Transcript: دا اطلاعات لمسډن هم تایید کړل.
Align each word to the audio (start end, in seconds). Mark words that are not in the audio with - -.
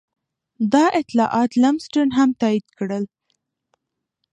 دا 0.73 0.85
اطلاعات 1.01 1.51
لمسډن 1.61 2.09
هم 2.17 2.29
تایید 2.41 2.67
کړل. 2.77 3.03